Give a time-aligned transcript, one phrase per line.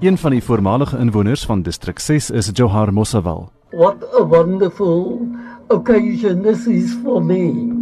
[0.00, 3.48] Een van die voormalige inwoners van distrik 6 is Johar Mosawal.
[3.70, 5.26] What a wonderful
[5.68, 7.72] occasion this is for me.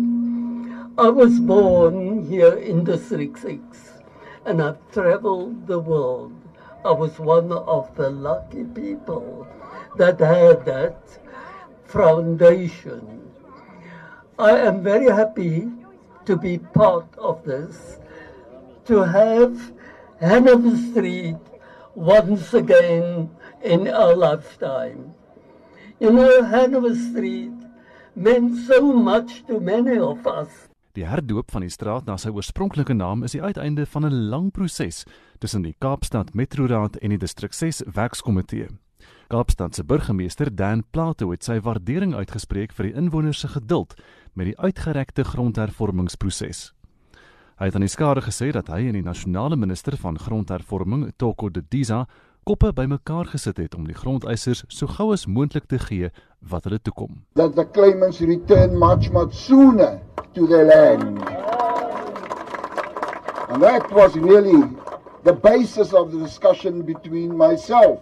[0.97, 3.59] I was born here in District 6
[4.45, 6.33] and I've traveled the world.
[6.85, 9.47] I was one of the lucky people
[9.97, 11.19] that had that
[11.85, 13.03] foundation.
[14.39, 15.69] I am very happy
[16.27, 17.99] to be part of this,
[18.85, 19.73] to have
[20.21, 21.37] Hanover Street
[21.95, 23.31] once again
[23.63, 25.15] in our lifetime.
[26.01, 27.53] You know, Hanover Street
[28.15, 30.49] meant so much to many of us.
[30.95, 34.53] Die herdoop van die straat na sy oorspronklike naam is die uiteinde van 'n lang
[34.53, 35.05] proses
[35.39, 38.69] tussen die Kaapstad Metroraad en die Distrik 6 Werkskomitee.
[39.29, 43.95] Kaapstad se burgemeester Dan Plato het sy waardering uitgespreek vir die inwoners se geduld
[44.35, 46.73] met die uitgerekte grondhervormingsproses.
[47.55, 51.47] Hy het aan die skare gesê dat hy en die nasionale minister van grondhervorming, Toko
[51.55, 52.01] Didiza,
[52.43, 56.09] koppe bymekaar gesit het om die grondeisers so gou as moontlik te gee
[56.51, 57.21] wat hulle toekom.
[57.39, 60.01] That the claimants return much much sooner
[60.35, 61.23] to their land.
[63.55, 64.65] And that was really
[65.23, 68.01] the basis of the discussion between myself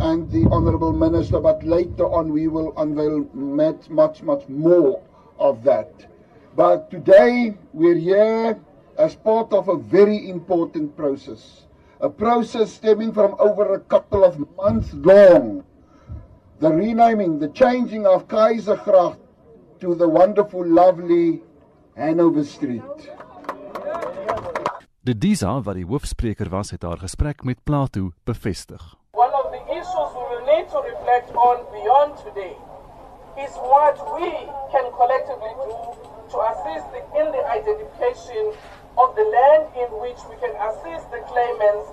[0.00, 5.00] and the honorable minister but later on we will unveil much much much more
[5.38, 5.88] of that.
[6.54, 8.60] But today we're here
[8.98, 11.66] as part of a very important process.
[12.00, 15.64] A process stemming from over a couple of months long.
[16.58, 19.18] The renaming, the changing of Kaisergracht
[19.80, 21.42] to the wonderful, lovely
[21.96, 23.10] Hanover Street.
[25.00, 28.94] De Disa wat die hoofspreker was, het haar gesprek met Plato bevestig.
[29.10, 32.54] One of the issues we will need to reflect on beyond today
[33.36, 34.30] is what we
[34.70, 35.72] can collectively do
[36.30, 36.86] to assist
[37.18, 38.54] in the identification
[38.98, 41.88] of the land in which we can assist the claimants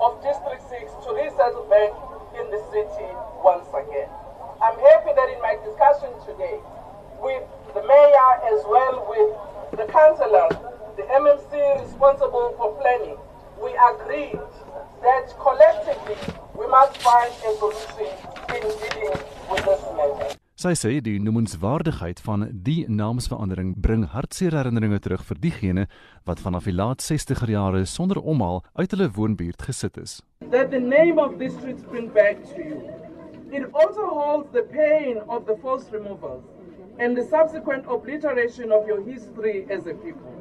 [0.00, 1.90] of District 6 to resettle back
[2.38, 3.10] in the city
[3.42, 4.08] once again.
[4.62, 6.58] I'm happy that in my discussion today
[7.18, 7.42] with
[7.74, 10.48] the mayor as well with the councillor,
[10.96, 13.18] the MMC responsible for planning,
[13.62, 14.38] we agreed
[15.02, 16.16] that collectively
[16.54, 18.14] we must find a solution
[18.54, 19.18] in dealing
[19.50, 20.43] with this matter.
[20.64, 25.82] Sy sê die noemenswaardigheid van die naamsverandering bring hartseer herinneringe terug vir diegene
[26.24, 30.14] wat vanaf die laat 60er jare sonder omhaal uit hulle woonbuurt gesit is.
[30.54, 32.80] That the name of this street bring back to you.
[33.52, 36.48] It also holds the pain of the forced removals
[36.98, 40.32] and the subsequent obliteration of your history as a people.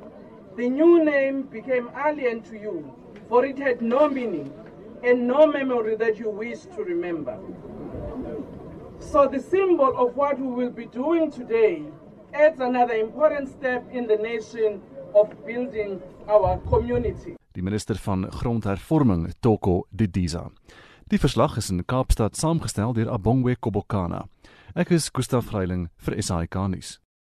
[0.55, 2.95] The new name became alien to you,
[3.27, 4.53] for it had no meaning
[5.03, 7.37] and no memory that you wish to remember.
[9.11, 11.83] So the symbol of what we will be doing today
[12.33, 14.81] adds another important step in the nation
[15.13, 17.35] of building our community.
[17.51, 20.51] Die minister van grondhervorming, Toko Didiza.
[21.07, 24.25] Die verslag is in Kaapstad saamgestel deur Abongwe Kobokana.
[24.75, 27.02] Ek is Gustaf Greiling vir SAK nuus.